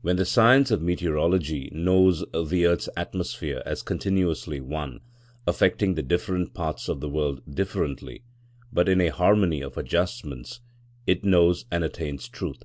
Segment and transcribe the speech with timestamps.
[0.00, 5.00] When the science of meteorology knows the earth's atmosphere as continuously one,
[5.44, 8.22] affecting the different parts of the world differently,
[8.72, 10.60] but in a harmony of adjustments,
[11.04, 12.62] it knows and attains truth.